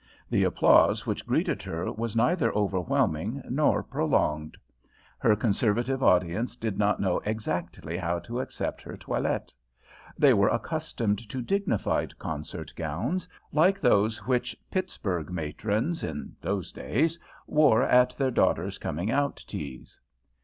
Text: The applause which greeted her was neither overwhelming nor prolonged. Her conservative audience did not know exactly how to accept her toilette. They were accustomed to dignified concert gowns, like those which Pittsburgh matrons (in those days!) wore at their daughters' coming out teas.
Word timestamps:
The 0.31 0.43
applause 0.45 1.05
which 1.05 1.27
greeted 1.27 1.61
her 1.61 1.91
was 1.91 2.15
neither 2.15 2.51
overwhelming 2.55 3.43
nor 3.47 3.83
prolonged. 3.83 4.57
Her 5.19 5.35
conservative 5.35 6.01
audience 6.01 6.55
did 6.55 6.79
not 6.79 6.99
know 6.99 7.19
exactly 7.23 7.99
how 7.99 8.17
to 8.21 8.39
accept 8.39 8.81
her 8.81 8.97
toilette. 8.97 9.53
They 10.17 10.33
were 10.33 10.49
accustomed 10.49 11.19
to 11.29 11.39
dignified 11.43 12.17
concert 12.17 12.73
gowns, 12.75 13.29
like 13.51 13.79
those 13.79 14.25
which 14.25 14.57
Pittsburgh 14.71 15.29
matrons 15.29 16.03
(in 16.03 16.35
those 16.41 16.71
days!) 16.71 17.19
wore 17.45 17.83
at 17.83 18.17
their 18.17 18.31
daughters' 18.31 18.79
coming 18.79 19.11
out 19.11 19.35
teas. 19.47 19.99